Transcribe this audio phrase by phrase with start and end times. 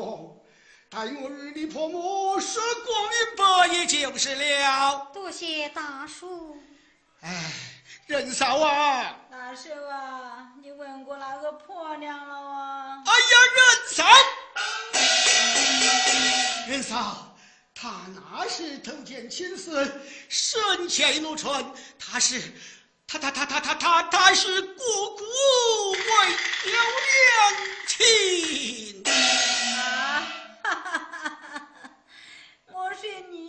[0.00, 0.44] 红，
[0.88, 5.10] 待我与你婆母说过明白也就是了。
[5.12, 6.56] 多谢大叔。
[7.20, 7.52] 哎，
[8.06, 9.16] 任嫂啊！
[9.30, 13.02] 大叔啊，你问过那个婆娘了啊？
[13.06, 13.60] 哎呀，任
[13.94, 14.04] 嫂，
[16.68, 17.36] 任嫂，
[17.74, 22.42] 他那是头件亲事，身前如春，他是。
[23.08, 25.22] 他他他他他他他是过古
[25.92, 27.54] 为了娘
[27.86, 29.00] 亲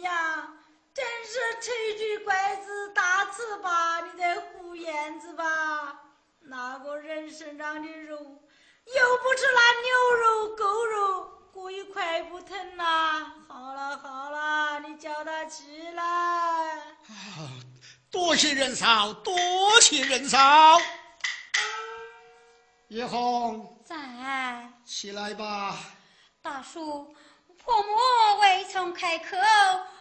[0.07, 0.47] 呀，
[0.93, 4.05] 真是吹句拐子打糍粑？
[4.05, 5.99] 你在胡言子吧？
[6.39, 13.33] 那个人身上的肉，又不是那牛肉、狗肉，过一块不疼呐！
[13.49, 16.81] 好了好了，你叫他起来。
[18.09, 19.37] 多谢人嫂，多
[19.81, 20.39] 谢人嫂。
[22.87, 25.77] 叶红在，起来吧。
[26.41, 27.13] 大叔，
[27.57, 27.89] 婆母
[28.39, 29.35] 未曾开口，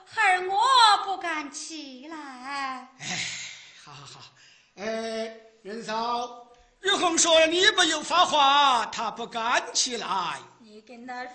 [0.07, 2.17] 孩儿我不敢起来。
[2.17, 3.19] 哎，
[3.85, 4.21] 好好好。
[4.77, 6.47] 哎，人嫂，
[6.81, 10.07] 玉红说你没有发话，他不敢起来。
[10.61, 11.33] 你跟他说。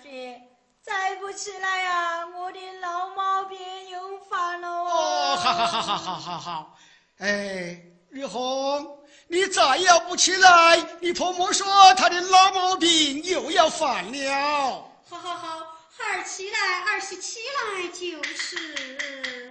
[0.84, 3.56] 再不起来呀，我的老毛病
[3.88, 5.36] 又犯了哦！
[5.36, 6.76] 好好好好好好好，
[7.18, 14.90] 哎，玉红，你再要不起来，你婆婆说她的老毛病又要犯了。
[15.08, 15.61] 好好好，
[16.02, 19.48] 孩儿起来，二十七来就是。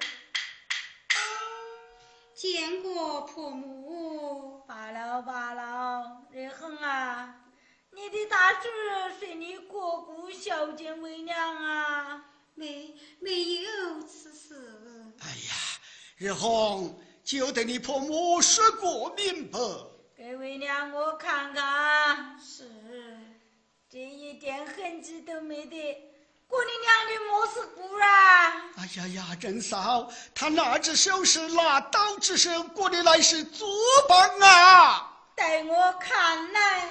[2.35, 7.35] 见过婆母，罢了罢了，玉红啊。
[7.91, 8.67] 你的大侄
[9.17, 12.25] 随你过姑孝敬为娘啊？
[12.53, 14.55] 没没有此事。
[15.21, 15.55] 哎呀，
[16.17, 19.57] 日红就对你婆母说过明白。
[20.17, 22.37] 给为娘我看看。
[22.39, 22.69] 是，
[23.89, 26.10] 这一点痕迹都没得，
[26.51, 28.05] 过你娘的么是姑啊？
[28.77, 33.65] 哎呀呀，真嫂，他那只手是拿刀之手，过的来是竹
[34.09, 35.09] 棒啊！
[35.33, 36.89] 待我看来。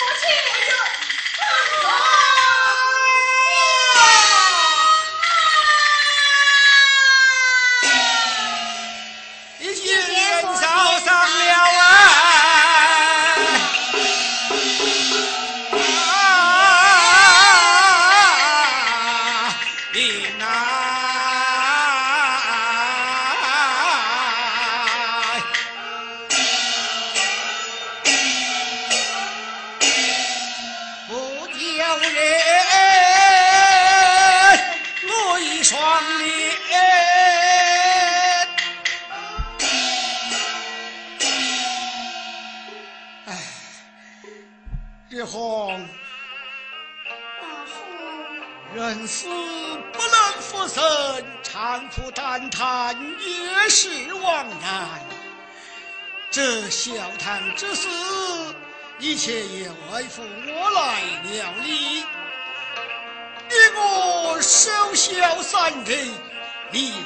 [0.00, 0.59] 不 去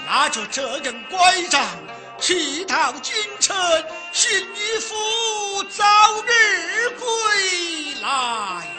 [0.07, 1.67] 拿着这根拐杖，
[2.21, 3.57] 去趟京城
[4.13, 5.85] 寻一夫，早
[6.27, 8.74] 日归来。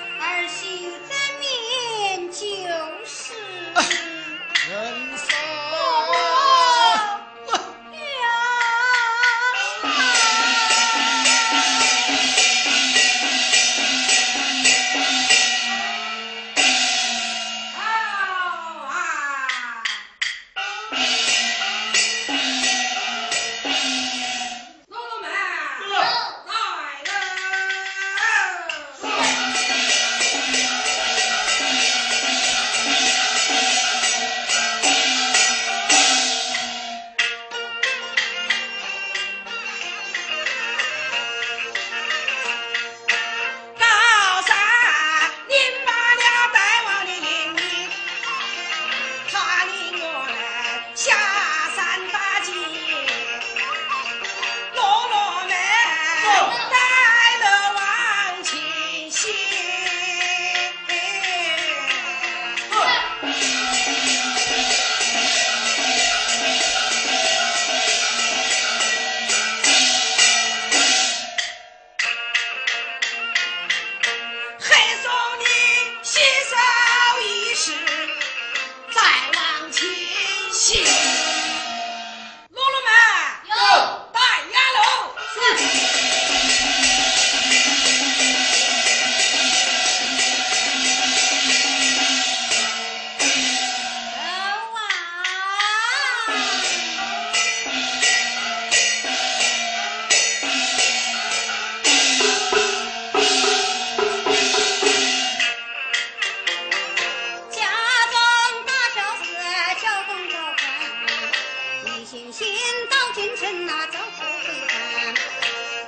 [112.15, 112.47] 进县
[112.89, 115.13] 到进城啊，走虎腿板，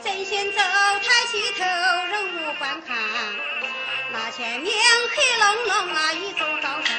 [0.04, 2.98] 正先走抬起头，人物观看，
[4.12, 4.76] 那前面
[5.16, 6.97] 黑隆隆啊，一座高山。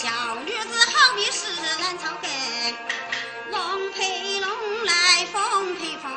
[0.00, 0.08] 小
[0.46, 1.46] 女子好比是
[1.78, 2.30] 兰草根
[3.50, 4.50] 龙配龙
[4.86, 6.10] 来凤配凤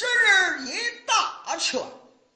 [0.00, 0.72] 十日一
[1.04, 1.78] 大劝，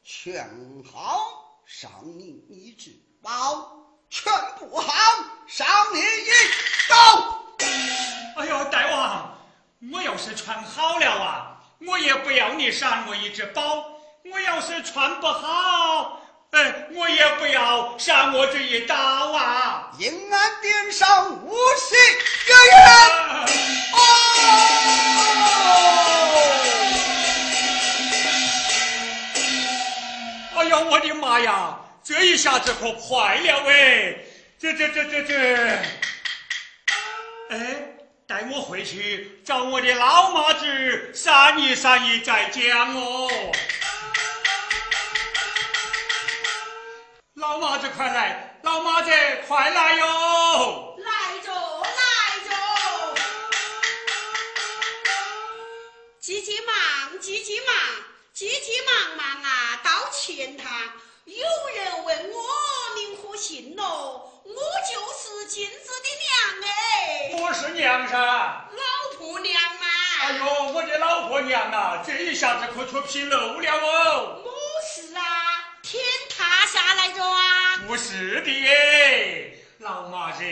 [0.05, 0.47] 劝
[0.93, 2.91] 好赏你一只
[3.23, 3.73] 包，
[4.11, 4.93] 劝不好
[5.47, 6.31] 赏你一
[6.91, 7.43] 刀。
[8.37, 9.39] 哎呦，大王，
[9.95, 13.63] 我要是穿好了啊，我也不要你赏我一只包；
[14.31, 19.91] 我要是穿不好，哎，我也不要赏我这一刀啊！
[19.99, 21.95] 银安殿上无锡
[22.47, 22.77] 个人。
[23.95, 24.34] 哦，哎
[30.81, 34.31] 我的妈呀，这一下子可坏了喂！
[34.59, 35.35] 这这这这这，
[37.51, 37.77] 哎，
[38.27, 43.29] 带我回去找我的老妈子商议商议再讲哦。
[47.35, 49.11] 老妈子快来，老妈子
[49.47, 50.97] 快来哟！
[50.99, 52.55] 来着，来着，
[56.21, 57.77] 急急忙，急急忙，
[58.35, 60.69] 急急忙忙啊，到前堂。
[61.25, 61.37] 有
[61.77, 62.43] 人问我
[62.97, 66.09] 名和姓喽，我就是金子的
[66.59, 68.19] 娘哎，我是娘噻。
[68.19, 69.87] 老婆娘嘛。
[70.23, 74.43] 哎呦，我的老婆娘啊，这一下子可出纰漏了哦！
[74.45, 74.51] 我
[74.85, 75.23] 是啊，
[75.81, 76.03] 天
[76.37, 77.77] 塌下来着啊。
[77.87, 80.43] 不是的耶，老妈子，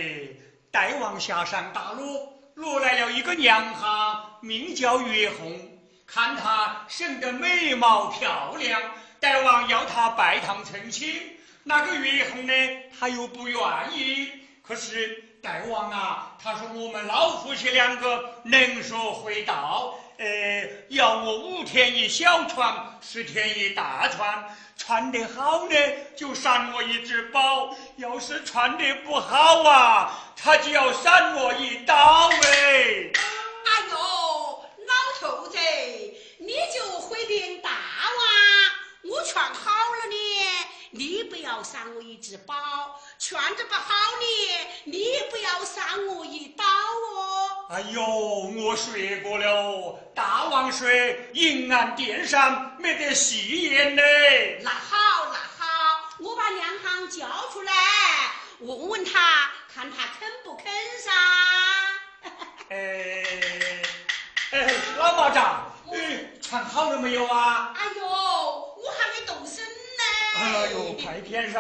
[0.71, 5.72] 大王下山打路，落来了一个娘哈，名叫月红，
[6.13, 8.83] 看她生得美貌漂亮，
[9.19, 11.39] 大王要她拜堂成亲。
[11.65, 12.53] 那个月红呢，
[12.99, 13.59] 他又不愿
[13.93, 14.29] 意。
[14.63, 24.45] 可是大王啊，他说我们老夫妻两个能说会道，呃，要我五天一小船，十天一大船，
[24.77, 25.77] 穿得好呢
[26.15, 33.32] 就赏我一只宝，要是穿得不好啊，他就要赏我一刀哎。
[35.23, 35.57] 头子，
[36.39, 39.13] 你就会变大王！
[39.13, 42.55] 我劝好了你，你不要伤我一只宝；
[43.21, 43.95] 劝着不好
[44.85, 47.67] 你，你不要伤我一刀哦。
[47.71, 50.89] 哎呦，我说过了，大王说
[51.35, 54.03] 银安殿上没得戏言呢。
[54.63, 57.73] 那好，那好，我把梁行叫出来，
[58.59, 60.65] 问问他，看他肯不肯
[60.99, 61.13] 噻。
[62.71, 63.52] 哎，
[64.53, 67.73] 哎，老马长，哎，穿好了没有啊？
[67.75, 70.03] 哎呦，我还没动身呢。
[70.37, 71.59] 哎呦，快点噻！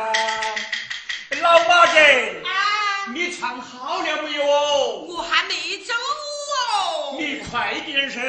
[1.41, 1.97] 老马子，
[2.45, 5.07] 啊，你唱好了没有哦？
[5.09, 7.17] 我还没走哦。
[7.19, 8.21] 你快点噻，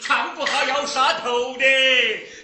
[0.00, 1.64] 唱不好要杀头的，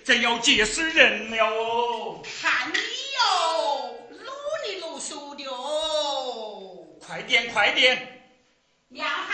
[0.04, 2.22] 真要急死人了哦！
[2.42, 4.34] 看你哟，啰
[4.66, 6.84] 里啰嗦的哦。
[7.06, 8.22] 快点，快点！
[8.90, 9.24] 梁行，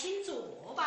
[0.00, 0.84] 请坐吧。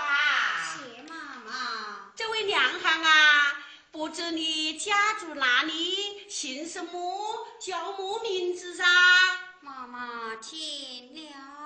[0.74, 2.14] 谢妈妈。
[2.16, 3.58] 这位娘行啊，
[3.92, 8.88] 不知你家住哪里，姓什么，叫么名字啊？
[9.60, 11.61] 妈妈听了。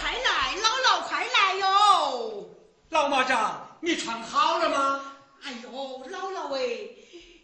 [0.00, 2.48] 快来，姥姥快来哟！
[2.88, 5.14] 老马长，你穿好了吗？
[5.42, 5.70] 哎呦，
[6.08, 6.96] 姥姥喂，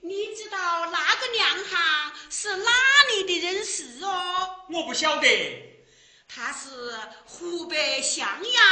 [0.03, 2.71] 你知道那个娘哈是哪
[3.11, 4.64] 里的人士哦？
[4.71, 5.62] 我不晓得。
[6.27, 6.95] 他是
[7.27, 8.64] 湖北襄阳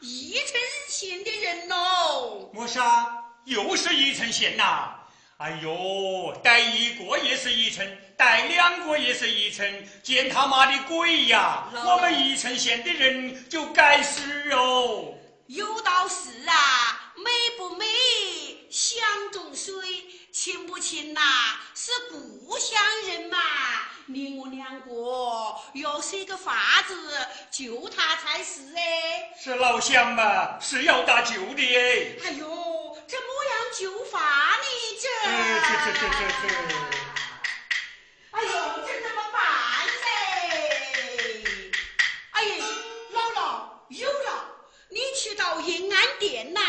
[0.00, 2.48] 宜城县的人喽。
[2.54, 3.24] 莫啥？
[3.44, 4.94] 又是宜城县呐？
[5.38, 7.84] 哎呦，逮一个也是宜城，
[8.22, 9.66] 逮两个也是宜城，
[10.00, 11.64] 见他妈的鬼呀！
[11.74, 15.12] 我们宜城县的人就该死哦。
[15.48, 17.84] 有道是啊，美不美
[18.70, 19.72] 乡中水，
[20.32, 21.20] 亲不亲呐
[21.74, 23.38] 是故乡人嘛。
[24.06, 26.94] 你我两个要想个法子
[27.50, 29.32] 救他才是哎。
[29.42, 32.28] 是老乡嘛，是要搭救的哎。
[32.28, 34.64] 哎呦，这么样救法呢？
[35.02, 35.28] 这。
[35.28, 37.01] 哎，这这这这这。
[45.24, 46.60] 你去到银安殿呐，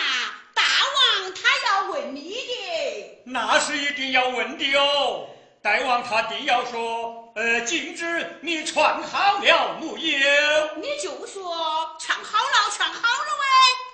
[0.54, 3.24] 大王他要问你的。
[3.26, 5.28] 那是一定要问的哦。
[5.60, 10.76] 大王他定要说，呃，禁止你穿好了木有？
[10.76, 13.46] 你就说穿好了，穿好了喂。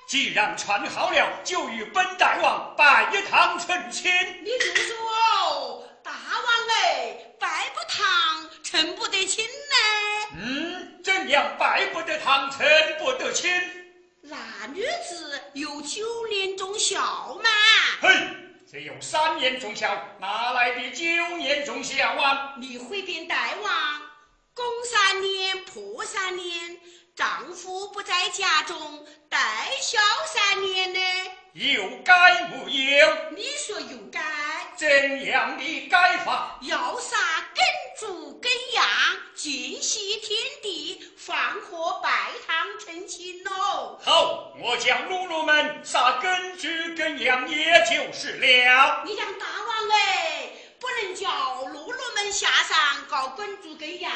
[0.09, 4.11] 既然穿好了，就与本大王拜一堂成亲。
[4.43, 10.37] 你就说大王哎，拜不堂，成不得亲呢。
[10.37, 12.67] 嗯，怎样拜不得堂，成
[12.99, 13.49] 不得亲？
[14.29, 17.49] 那女子有九年中孝嘛？
[18.01, 18.09] 嘿。
[18.69, 19.89] 只有三年忠孝，
[20.19, 21.03] 哪来的九
[21.37, 22.53] 年忠孝啊？
[22.59, 24.01] 你会变大王，
[24.53, 26.77] 公三年，婆三年，
[27.15, 29.39] 丈夫不在家中，带
[29.81, 30.99] 孝三年呢？
[31.53, 33.07] 有该无有？
[33.35, 34.21] 你说有该？
[34.75, 36.59] 怎样的改法？
[36.61, 37.17] 要杀
[37.55, 37.65] 耕
[37.99, 38.07] 畜
[38.41, 38.85] 耕羊，
[39.35, 42.09] 尽息天地，放火拜
[42.47, 43.99] 堂成亲喽！
[44.01, 49.03] 好，我将鲁鲁们杀耕畜耕羊，也就是了。
[49.05, 51.29] 你讲大王哎，不能叫
[51.73, 54.13] 鲁鲁们下山搞耕畜耕羊，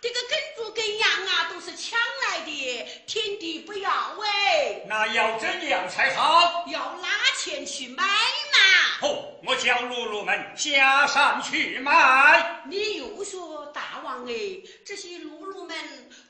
[0.00, 4.84] 这个耕畜耕羊啊，都是抢来的，天地不要哎。
[4.86, 6.64] 那要怎样才好？
[6.68, 8.57] 要拿钱去买嘛。
[9.00, 9.06] 好，
[9.46, 12.64] 我叫鲁鲁们下山去买。
[12.64, 14.32] 你又说大王哎，
[14.84, 15.76] 这些鲁鲁们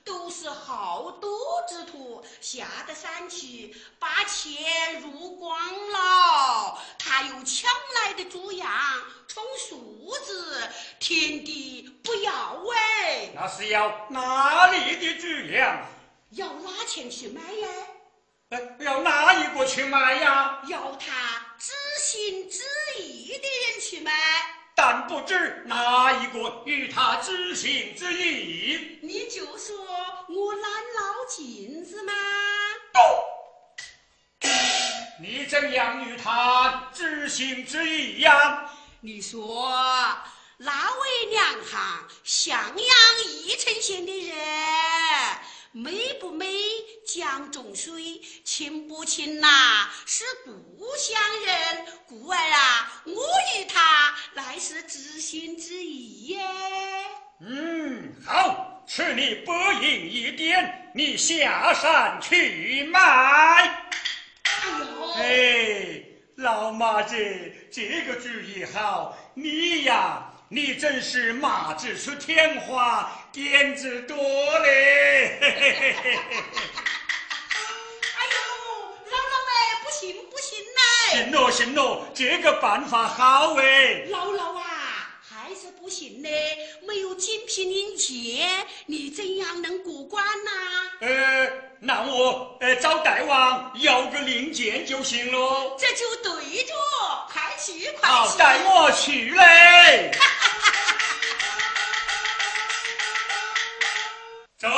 [0.05, 1.27] 都是好赌
[1.67, 7.71] 之徒，下得山去把钱入光了，他又抢
[8.05, 8.71] 来的猪羊
[9.27, 10.69] 充数字，
[11.01, 12.33] 天地不要
[12.75, 13.31] 哎。
[13.35, 15.81] 那是要哪里的猪羊？
[16.33, 17.69] 要拿钱去买呀？
[18.51, 20.61] 呃，要哪一个去买呀？
[20.69, 21.38] 要他知
[22.11, 22.63] 心知
[23.03, 24.11] 意的人去买。
[24.75, 28.99] 但不知哪一个与他知心知意。
[29.03, 29.77] 你就说
[30.29, 32.13] 我懒老金子吗。
[35.21, 38.71] 你怎样与他知心知意呀？
[39.01, 39.71] 你说
[40.57, 42.77] 那位两行，襄阳
[43.27, 44.35] 宜城县的人，
[45.73, 46.47] 美不美
[47.07, 49.47] 江中水，亲不亲呐
[50.07, 56.41] 是故乡人，故儿啊，我与他乃是知心知意耶。
[57.41, 59.53] 嗯，好，赐你白
[59.83, 62.99] 银一点，你下山去买。
[63.01, 66.03] 哎呦，哎，
[66.37, 67.15] 老马子，
[67.71, 74.17] 这个主意好，你呀，你真是马子出天花，点子多
[74.61, 75.39] 嘞。
[75.41, 75.47] 哎
[78.35, 78.39] 呦，
[79.07, 79.53] 姥姥哎，
[79.85, 80.81] 不行不行嘞！
[81.15, 84.07] 行喽行喽，这个办法好哎。
[84.11, 86.29] 姥姥啊，还是不行呢，
[86.87, 90.51] 没有金皮零钱，你怎样能过关呐、
[91.01, 91.49] 呃，
[91.81, 95.77] 那我呃找大王要个零件就行喽。
[95.79, 96.33] 这就对
[96.65, 96.75] 着，
[97.31, 98.39] 快去快好，去！
[98.39, 100.11] 带我去嘞。
[104.59, 104.69] 走。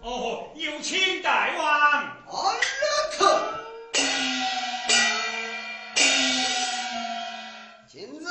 [0.00, 2.16] 哦，有请大王。
[7.90, 8.24] 今日，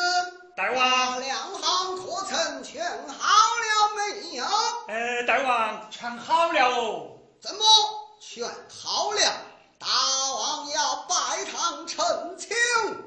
[0.58, 4.43] 大王，两行课程全好了没有？
[4.88, 7.12] 呃，大王全好了哦。
[7.39, 7.63] 怎么
[8.19, 9.21] 全好了？
[9.78, 12.50] 大王要拜堂成亲，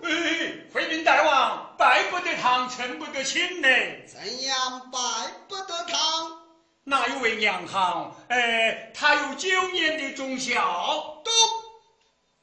[0.02, 3.68] 哎，回禀大王，拜不得堂，成不得亲呢。
[4.06, 4.98] 怎样拜
[5.48, 6.40] 不得堂？
[6.84, 8.16] 哪有位娘好？
[8.28, 11.22] 哎，他有九年的忠孝。
[11.24, 11.30] 都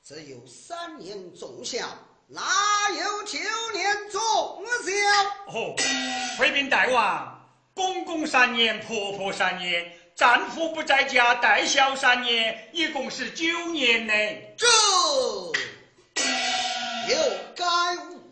[0.04, 1.88] 只有三年忠孝，
[2.28, 2.42] 哪
[2.90, 3.38] 有九
[3.72, 4.20] 年忠
[4.84, 5.60] 孝？
[5.60, 5.76] 哦，
[6.40, 14.14] 回禀大王，公公三年，婆婆三年，丈夫不在家带孝三年，一共是九年呢。
[14.58, 14.68] 这
[17.12, 17.18] 有
[17.56, 17.66] 该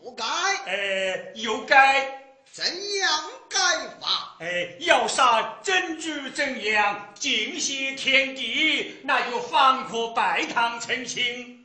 [0.02, 0.26] 无该？
[0.66, 3.60] 哎，又该怎样改
[4.00, 4.36] 法？
[4.40, 11.58] 哎，要杀真主怎样尽谢天地，那就方可拜堂成亲。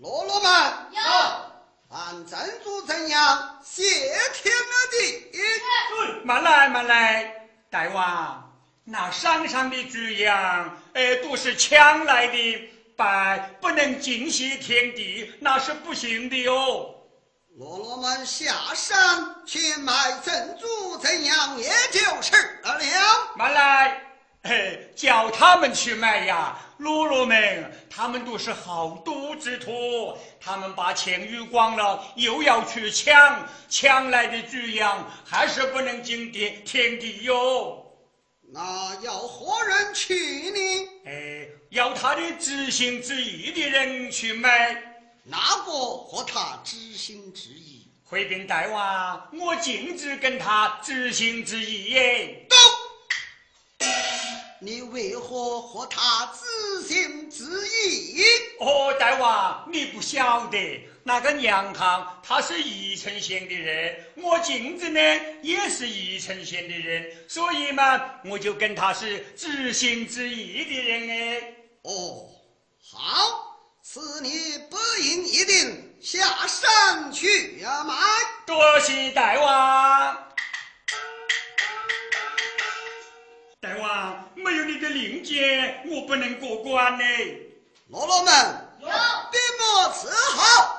[0.00, 0.52] 罗罗们，
[0.92, 1.00] 有
[1.88, 5.30] 按珍珠怎样谢天了地？
[6.24, 8.52] 慢来慢来，大王，
[8.84, 16.94] 那山上的猪羊，哎，都是抢来的，拜不能敬谢天地，那是不行的哟。
[17.58, 19.92] 罗罗们下山去买
[20.24, 22.78] 珍珠怎样，也就是了。
[23.36, 24.02] 慢来，
[24.42, 26.58] 嘿，叫他们去买呀。
[26.78, 37.82] 罗罗们，他们都是好赌之徒，他们把钱余光了，又要去抢，抢来的猪羊还是不能敬天天地哟。
[38.52, 40.14] 那要何人去
[40.50, 40.88] 呢？
[41.06, 44.82] 哎，要他的知心知意的人去买。
[45.24, 47.86] 哪个和他知心知意？
[48.02, 52.46] 回禀大王，我禁止跟他知心知意耶。
[52.48, 53.86] 都。
[54.58, 58.24] 你为何和他知心知意？
[58.58, 65.00] 哦，大王，你不晓得，那个娘行他是宜城县的人，我镜子呢
[65.42, 71.52] 也是宜城县的人，所以嘛，我就跟他是知心知意的人哎。
[71.86, 72.26] 哦，
[72.92, 77.94] 好，此你不应一定下山去呀买。
[78.44, 80.16] 多谢大王。
[83.60, 87.04] 大王，没有你的令箭，我不能过关呢。
[87.90, 88.34] 喽啰们，
[88.80, 90.75] 有笔墨伺候。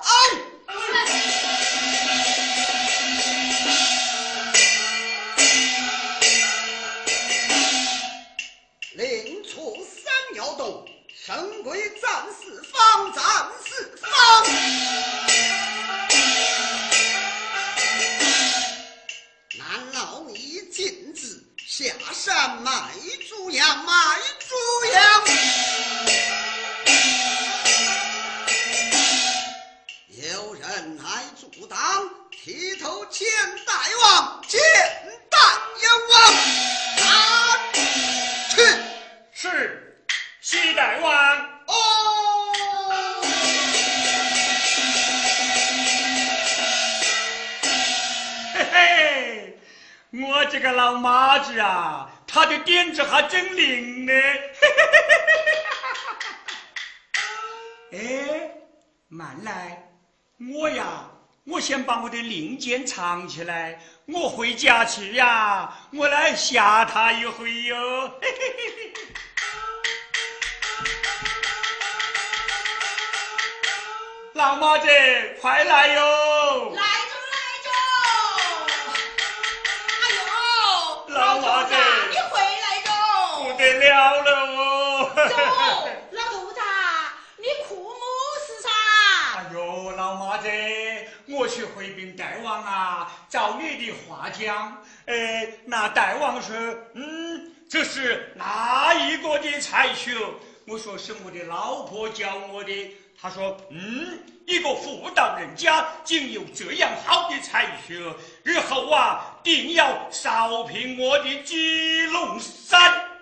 [22.28, 22.72] 山卖
[23.30, 23.86] 猪羊？
[23.86, 23.94] 卖
[24.50, 24.54] 猪
[24.92, 25.24] 羊？
[30.34, 31.80] 有人来阻挡，
[32.30, 33.26] 剃头见
[33.66, 34.60] 大王，见
[35.30, 35.40] 大
[36.10, 36.22] 王，
[37.08, 37.10] 啊
[38.50, 38.62] 去。
[39.34, 40.04] 是，
[40.42, 41.38] 西大王。
[41.68, 41.74] 哦，
[48.54, 49.58] 嘿嘿，
[50.12, 54.14] 我这个老妈子啊，他的点子还真灵呢。
[57.94, 58.52] 哎，
[59.08, 59.90] 慢来，
[60.54, 61.10] 我呀，
[61.48, 67.76] 我先把我的令箭藏起来，我回家去呀，我来吓他一回哟。
[68.22, 69.08] 嘿嘿嘿嘿
[74.34, 74.88] 老妈子，
[75.42, 76.72] 快来哟！
[76.76, 77.70] 来着来着！
[80.04, 80.20] 哎呦，
[81.16, 81.74] 老妈子
[83.98, 85.12] 了了哦！
[85.16, 86.60] 哟，老头子，
[87.38, 88.00] 你哭么
[88.46, 88.70] 事噻？
[89.38, 90.48] 哎呦，老妈子，
[91.28, 96.56] 我去回禀大王啊，照你的话讲，哎，那大王说，
[96.94, 100.16] 嗯，这是哪一个的才学？
[100.68, 102.96] 我说是我的老婆教我的。
[103.20, 108.00] 他说，嗯，一个妇道人家竟有这样好的才学，
[108.44, 113.17] 日后啊，定要扫平我的鸡龙山。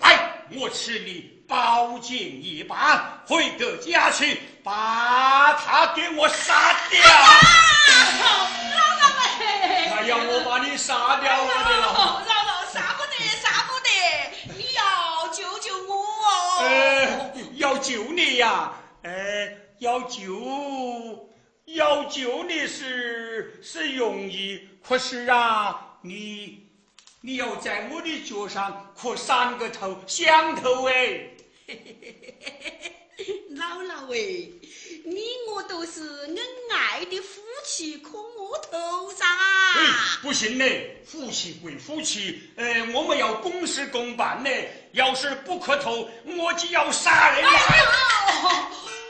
[0.00, 7.00] 来，我吃你宝剑一把，回得家去，把他给我杀掉。
[8.20, 9.46] 老大妹，
[9.88, 11.92] 哎呀，我把你杀掉了的了。
[11.92, 13.12] 老老杀不得，
[13.42, 13.88] 杀不得，
[14.56, 16.60] 你要救救我哦！
[16.60, 19.10] 呃，要救你呀，呃，
[19.78, 21.28] 要救，
[21.66, 26.69] 要救你是是容易，可是啊，你
[27.22, 31.20] 你要在我的脚上磕三个头，响头哎。
[33.50, 34.48] 姥姥哎，
[35.04, 36.38] 你我都是恩
[36.70, 39.26] 爱的夫妻，磕我头噻！
[39.26, 39.86] 哎，
[40.22, 44.88] 不行嘞，夫妻归夫妻，呃，我们要公事公办嘞。
[44.92, 47.50] 要是不磕头，我就要杀人了。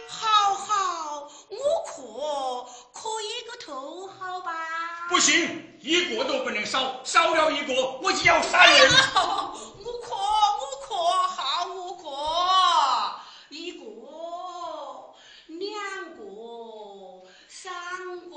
[0.08, 5.06] 好好，我磕磕一个头，好吧？
[5.08, 7.72] 不行，一个都不能少，少了一个
[8.02, 8.90] 我就要杀人。
[8.92, 12.04] 我可我可好我可，
[13.48, 13.84] 一个、
[15.46, 15.72] 两
[16.16, 16.20] 个、
[17.48, 17.72] 三
[18.28, 18.36] 个。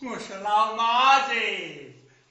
[0.00, 1.32] 我说老妈子，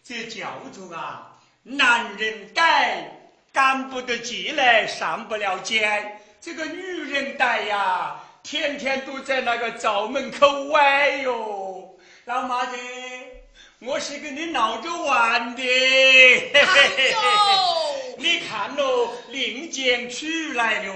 [0.03, 11.99] 这叫做啊，男人逮赶不得急来上不了肩，这个女人带呀，天天都在那个灶门口歪哟。
[12.23, 12.77] 老妈子，
[13.79, 15.61] 我是跟你闹着玩的。
[15.63, 20.93] 哎呦， 你看喽，令箭出来了。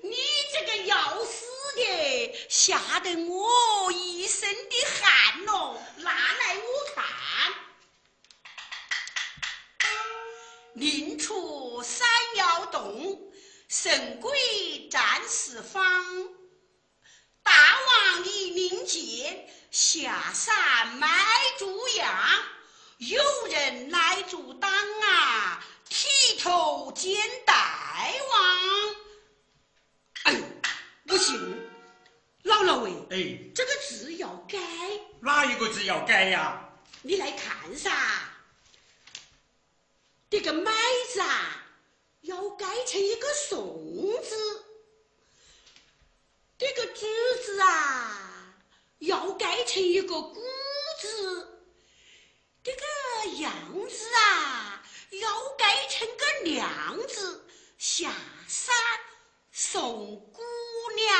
[0.00, 0.14] 你
[0.52, 5.76] 这个要死的，吓得我一身的汗喽！
[5.96, 6.62] 拿来我
[6.94, 7.02] 看，
[10.74, 12.06] 令出山
[12.36, 13.18] 摇动，
[13.68, 15.82] 神鬼战四方。
[17.46, 17.52] 大
[17.86, 21.08] 王一令箭，下山买
[21.56, 22.44] 猪羊，
[22.98, 24.68] 有人来阻挡
[25.00, 28.96] 啊，剃头见大王。
[30.24, 30.40] 哎呦，
[31.06, 31.38] 不行，
[32.42, 34.58] 姥姥喂，哎，这个字要改，
[35.20, 36.68] 哪一个字要改呀？
[37.02, 37.92] 你来看噻。
[40.28, 40.72] 这个买
[41.12, 41.64] 字啊，
[42.22, 44.34] 要改成一个送字；
[46.58, 47.06] 这个子
[47.44, 48.54] 字啊，
[49.00, 50.34] 要改成一个古
[50.98, 51.46] 字；
[52.62, 53.52] 这个样
[53.90, 55.28] 子啊，要
[55.58, 57.46] 改成个亮字。
[57.76, 58.10] 下
[58.48, 58.74] 山
[59.52, 60.40] 送姑
[60.96, 61.14] 娘，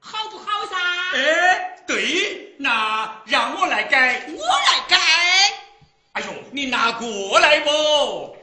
[0.00, 0.76] 好不好噻？
[1.14, 4.28] 哎，对，那让我来改。
[4.36, 4.98] 我来改。
[6.14, 8.36] 哎呦，你拿过来不？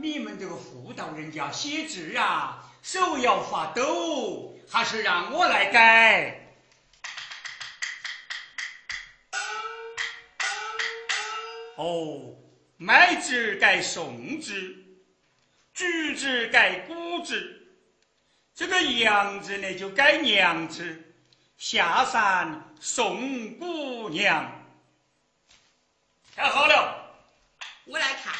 [0.00, 6.40] 你们这个妇道人家写字啊，手要发抖，还是让我来改？
[11.76, 12.36] 哦，
[12.76, 14.76] 买字改宋字，
[15.74, 17.66] 橘字改古字，
[18.54, 21.14] 这个杨子呢就改娘子，
[21.58, 24.56] 下山送姑娘。
[26.36, 27.12] 看好了，
[27.86, 28.32] 我来看，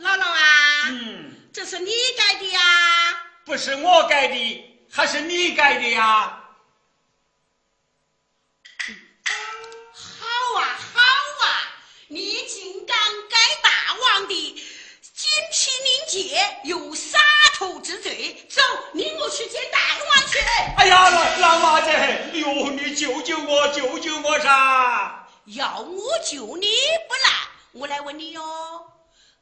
[0.00, 3.13] 姥姥啊，嗯，这是你改的呀？
[3.44, 6.40] 不是我改的，还是你改的呀？
[9.92, 11.00] 好啊，好
[11.46, 11.46] 啊，
[12.08, 12.96] 你竟敢
[13.28, 17.18] 改大王的金旗令箭，有杀
[17.54, 18.62] 头之罪，走，
[18.94, 20.38] 领我去见大王去。
[20.78, 21.90] 哎呀，老老妈子，
[22.38, 25.26] 哟，你救救我，救救我噻！
[25.46, 26.66] 要我救你
[27.08, 27.32] 不难，
[27.72, 28.42] 我来问你哟，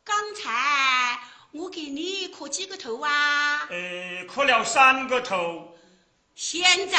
[0.03, 1.20] 刚才
[1.53, 3.68] 我给你磕几个头啊？
[3.68, 5.76] 呃，磕了三个头，
[6.34, 6.98] 现在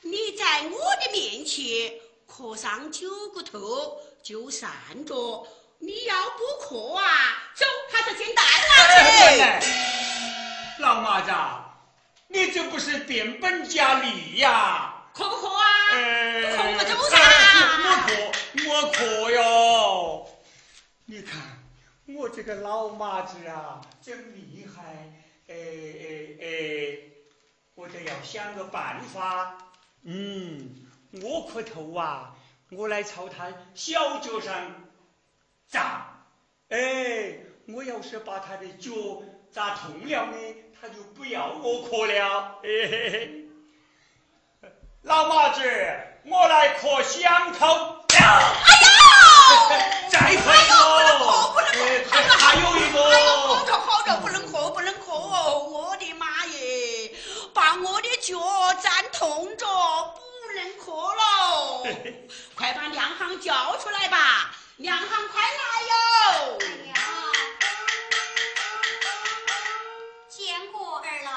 [0.00, 1.92] 你在我的面前
[2.26, 4.70] 磕上九个头就散
[5.04, 5.46] 着，
[5.80, 9.40] 你要不磕啊，走，还是见大王去。
[9.42, 9.60] 哎
[10.78, 11.30] 老妈子，
[12.28, 14.94] 你这不是变本加厉呀？
[15.12, 15.64] 磕不磕啊？
[15.92, 17.18] 呃，不磕我走哎噻。
[17.84, 18.32] 我磕，
[18.66, 20.26] 我磕哟！
[21.04, 21.57] 你看
[22.16, 25.12] 我这个老妈子啊，真厉害！
[25.48, 26.98] 哎哎哎，
[27.74, 29.58] 我得要想个办法。
[30.04, 30.86] 嗯，
[31.22, 32.34] 我磕头啊，
[32.70, 34.54] 我来朝他小脚上
[35.66, 36.24] 砸。
[36.70, 38.90] 哎，我要是把他的脚
[39.50, 42.58] 砸痛了呢，他就不要我磕了。
[42.62, 44.70] 嘿嘿嘿。
[45.02, 45.60] 老妈子，
[46.24, 47.66] 我来磕响头。
[48.14, 48.40] 哎呀！
[50.10, 50.50] 再磕
[52.22, 53.66] 还 还有一哎呦，好个。
[53.66, 55.58] 着好着，不能磕，不能磕哦！
[55.70, 57.12] 我的妈耶，
[57.54, 58.38] 把我的脚
[58.82, 61.86] 站痛着，不能磕喽！
[62.56, 66.58] 快把娘行叫出来吧，娘行快来哟！
[66.60, 66.94] 哎呀，
[70.28, 71.30] 见过二老。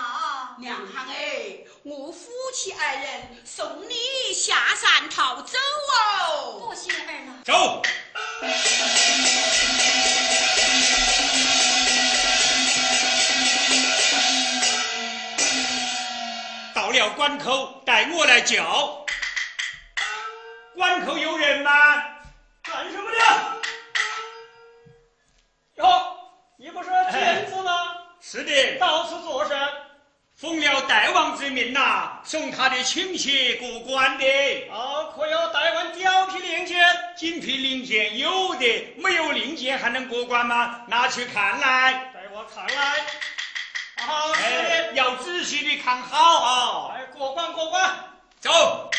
[0.60, 5.58] 娘行哎，我夫妻二人送你下山逃走
[6.28, 6.60] 哦！
[6.60, 7.44] 多谢二老。
[7.44, 7.82] 走。
[17.22, 19.06] 关口，待我来叫。
[20.74, 21.72] 关口有人吗？
[22.64, 23.18] 干什么的？
[25.76, 26.18] 哟，
[26.58, 27.72] 你不是天子吗？
[28.20, 29.56] 是的，到此作甚？
[30.36, 34.26] 奉了大王之命呐、送他的亲戚过关的。
[34.72, 36.84] 哦，可要带完貂皮令箭？
[37.16, 40.82] 金皮令箭有的，没有令箭还能过关吗？
[40.88, 42.12] 拿去看来。
[42.16, 43.06] 带我看来。
[44.02, 46.92] 好，哎。，要仔细的看好啊。
[46.96, 47.90] 哎，过关过关。
[48.40, 48.90] 走。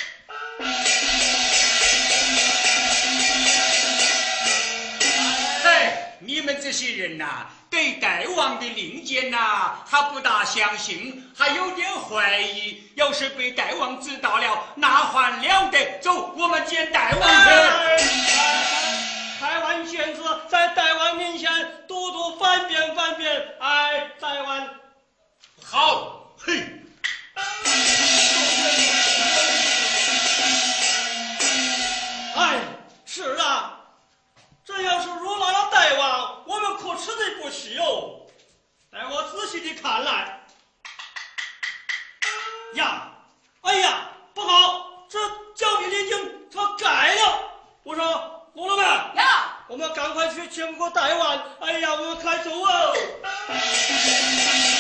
[5.65, 12.83] 哎，你们这些人呐、对大王的令箭呐、还不大相信，还有点怀疑。
[12.95, 15.99] 要是被大王知道了，那还了得！
[16.01, 17.51] 走，我们见大王去。
[17.51, 17.97] 哎
[19.41, 21.51] 台湾仙子在大王面前
[21.89, 23.45] 多多翻遍翻遍。
[23.59, 24.69] 哎，大王，
[25.65, 26.69] 好，嘿，
[32.37, 32.61] 哎，
[33.07, 33.81] 是啊，
[34.65, 38.21] 这要是辱骂了大王，我们可吃罪不起哦。
[38.91, 40.41] 待我仔细的看来。
[42.75, 43.09] 呀，
[43.63, 45.19] 哎呀，不好，这
[45.55, 47.51] 教育令经他改了。
[47.83, 48.87] 我说，公了们，
[49.17, 51.43] 呀，我们赶快去请过大王。
[51.61, 52.95] 哎呀，我们快走哦。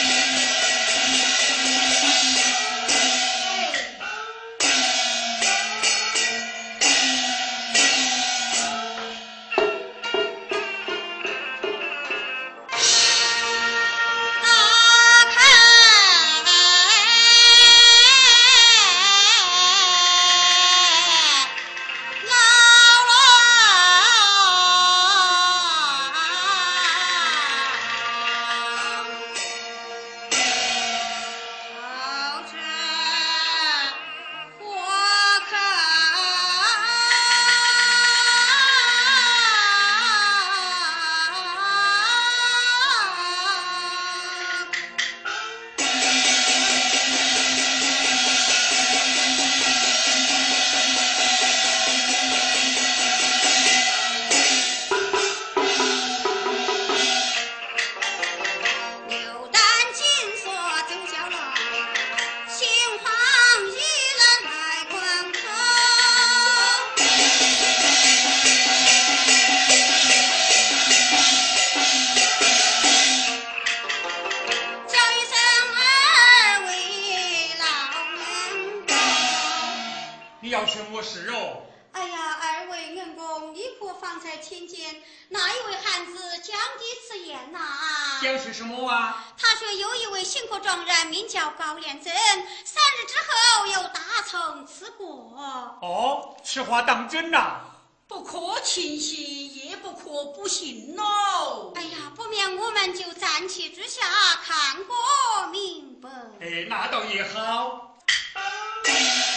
[94.33, 95.35] 从赐过。
[95.83, 97.61] 哦，此话当真呐、
[98.09, 101.73] 不可轻信，也不可不信喽。
[101.75, 104.01] 哎呀，不免我们就暂且之下
[104.43, 106.09] 看个明白。
[106.41, 107.99] 哎，那倒也好。
[108.35, 108.41] 好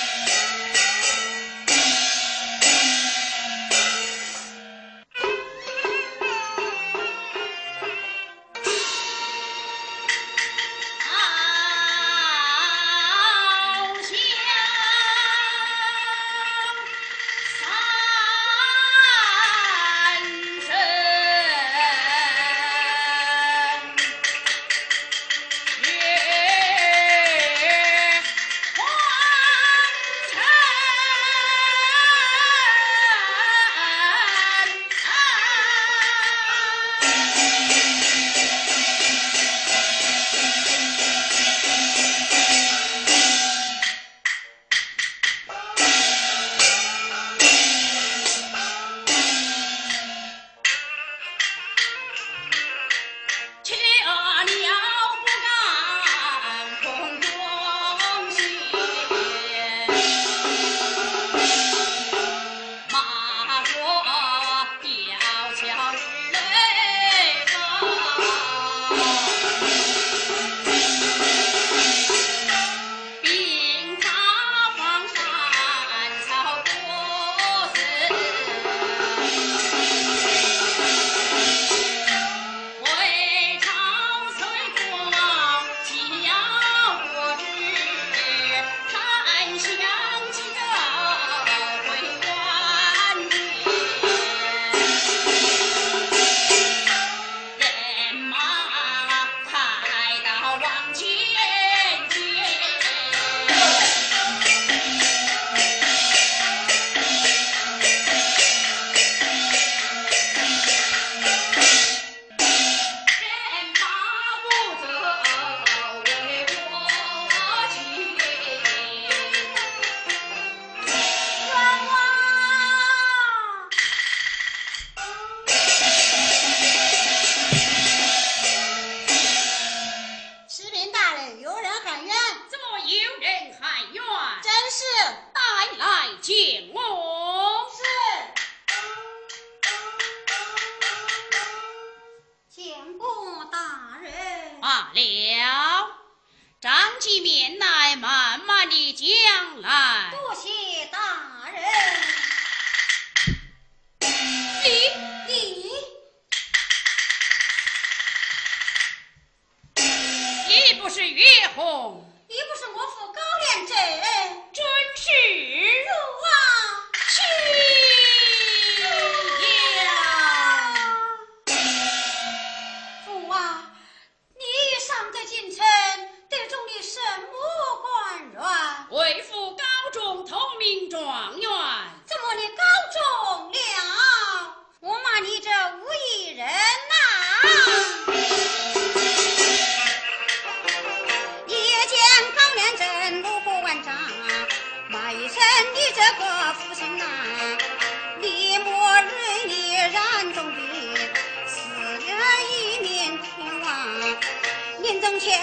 [173.36, 173.75] 父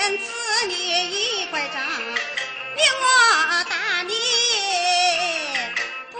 [0.03, 0.75] 临终前赐你
[1.13, 4.15] 一拐杖，令我打你
[6.11, 6.19] 不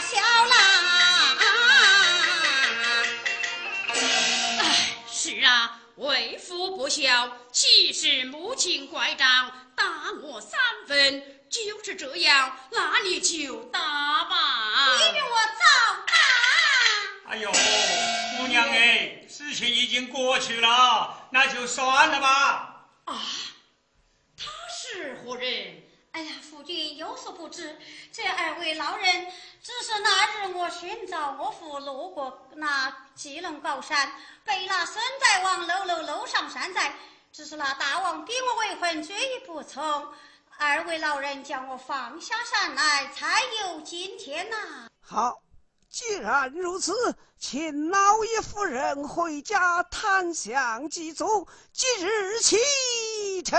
[0.00, 0.54] 孝啦！
[5.06, 9.84] 是啊，为父不孝，岂是母亲乖张，打
[10.22, 10.58] 我三
[10.88, 13.78] 分，就是这样，那你就打
[14.24, 14.96] 吧。
[14.96, 15.64] 你给我早
[16.06, 16.14] 打！
[17.32, 17.52] 哎呦，
[18.38, 22.70] 姑娘哎，事情已经过去了，那就算了吧。
[23.04, 23.20] 啊，
[24.36, 25.82] 他是何人？
[26.12, 26.32] 哎呀，
[26.64, 27.76] 君有所不知，
[28.12, 29.26] 这二位老人
[29.62, 34.12] 只是那日我寻找我父路过那吉隆高山，
[34.44, 36.94] 被那孙大王搂搂搂上山寨，
[37.32, 40.08] 只是那大王逼我为婚，决意不从。
[40.58, 44.56] 二位老人叫我放下山来，才有今天呐、
[45.00, 45.42] 好，
[45.90, 46.92] 既然如此，
[47.38, 53.58] 请老爷夫人回家谈详祭祖，即日启程。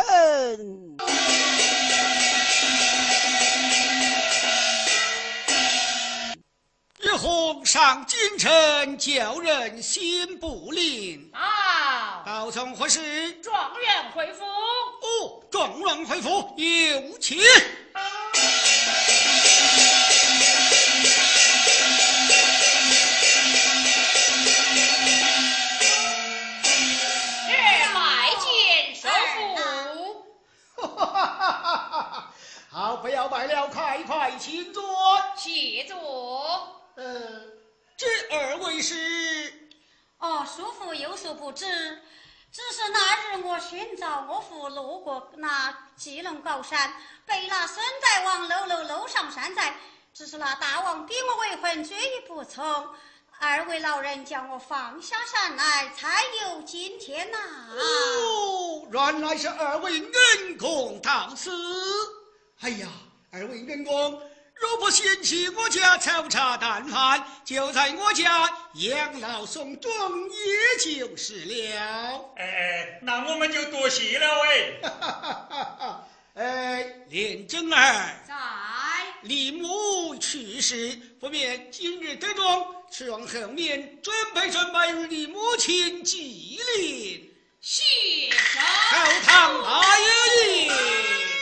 [7.66, 11.30] 上京城，叫人心不宁。
[11.34, 13.32] 啊，报从何事？
[13.42, 14.44] 状元回府。
[14.44, 17.38] 哦，状元回府，有请。
[17.38, 17.42] 日
[27.94, 29.10] 拜见首
[30.78, 30.86] 府。
[32.72, 34.84] 好，不要摆了，快快请坐。
[35.36, 36.83] 谢座。
[36.96, 37.42] 呃，
[37.98, 39.52] 这二位是？
[40.20, 41.66] 哦，叔父有所不知，
[42.52, 46.94] 只是那日我寻找我父路过那吉隆高山，
[47.26, 49.76] 被那孙大王搂搂搂上山寨，
[50.14, 52.88] 只是那大王逼我为婚，决意不从。
[53.40, 57.38] 二位老人叫我放下山来，才有今天呐、
[57.76, 61.52] 哦，原来是二位恩公到此。
[62.62, 62.88] 哎呀，
[63.32, 64.22] 二位恩公，
[64.64, 69.92] 若不嫌弃我家粗茶淡饭，就在我家养老送终
[70.30, 72.34] 也就是了。
[72.38, 74.80] 哎，那我们就多谢了 哎。
[74.82, 76.08] 哈哈哈哈哈！
[76.36, 78.34] 哎，连真儿，在。
[79.24, 87.84] 李母去世，不免今日得中，吃往后面准备准备与你母亲祭灵，谢
[88.32, 88.62] 手。
[88.62, 90.06] 后堂大有
[90.46, 91.33] 礼。